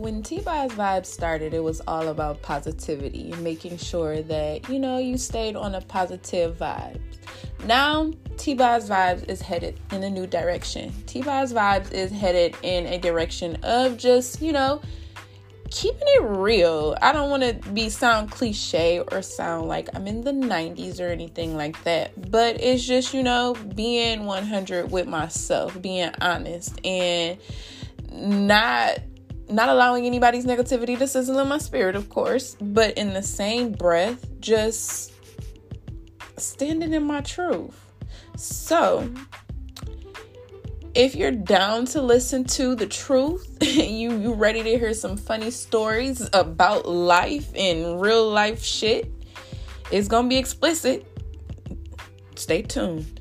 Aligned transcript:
when 0.00 0.22
T-Boz 0.22 0.72
Vibes 0.72 1.06
started, 1.06 1.52
it 1.52 1.62
was 1.62 1.82
all 1.86 2.08
about 2.08 2.40
positivity, 2.40 3.34
making 3.40 3.76
sure 3.76 4.22
that, 4.22 4.66
you 4.70 4.78
know, 4.78 4.96
you 4.96 5.18
stayed 5.18 5.56
on 5.56 5.74
a 5.74 5.82
positive 5.82 6.56
vibe. 6.56 6.98
Now, 7.66 8.10
T-Boz 8.38 8.88
Vibes 8.88 9.28
is 9.28 9.42
headed 9.42 9.78
in 9.92 10.02
a 10.02 10.08
new 10.08 10.26
direction. 10.26 10.90
T-Boz 11.04 11.52
Vibes 11.52 11.92
is 11.92 12.10
headed 12.10 12.56
in 12.62 12.86
a 12.86 12.96
direction 12.96 13.58
of 13.62 13.98
just, 13.98 14.40
you 14.40 14.52
know, 14.52 14.80
keeping 15.70 16.00
it 16.06 16.22
real. 16.22 16.96
I 17.02 17.12
don't 17.12 17.28
want 17.28 17.42
to 17.42 17.70
be 17.72 17.90
sound 17.90 18.30
cliche 18.30 19.00
or 19.12 19.20
sound 19.20 19.68
like 19.68 19.90
I'm 19.94 20.06
in 20.06 20.22
the 20.22 20.32
90s 20.32 20.98
or 20.98 21.08
anything 21.08 21.58
like 21.58 21.84
that, 21.84 22.30
but 22.30 22.58
it's 22.58 22.86
just, 22.86 23.12
you 23.12 23.22
know, 23.22 23.54
being 23.74 24.24
100 24.24 24.90
with 24.90 25.06
myself, 25.06 25.80
being 25.82 26.10
honest 26.22 26.80
and 26.86 27.36
not 28.10 28.98
not 29.50 29.68
allowing 29.68 30.06
anybody's 30.06 30.46
negativity 30.46 30.98
to 30.98 31.06
sizzle 31.06 31.38
in 31.38 31.48
my 31.48 31.58
spirit, 31.58 31.96
of 31.96 32.08
course, 32.08 32.56
but 32.60 32.96
in 32.96 33.12
the 33.12 33.22
same 33.22 33.72
breath, 33.72 34.24
just 34.40 35.12
standing 36.36 36.92
in 36.92 37.02
my 37.02 37.20
truth. 37.20 37.92
So, 38.36 39.10
if 40.94 41.14
you're 41.14 41.30
down 41.30 41.84
to 41.86 42.02
listen 42.02 42.44
to 42.44 42.74
the 42.74 42.86
truth, 42.86 43.58
you 43.62 44.16
you 44.16 44.32
ready 44.32 44.62
to 44.62 44.78
hear 44.78 44.94
some 44.94 45.16
funny 45.16 45.50
stories 45.50 46.28
about 46.32 46.88
life 46.88 47.52
and 47.54 48.00
real 48.00 48.28
life 48.30 48.62
shit, 48.62 49.10
it's 49.90 50.08
gonna 50.08 50.28
be 50.28 50.38
explicit. 50.38 51.06
Stay 52.34 52.62
tuned. 52.62 53.19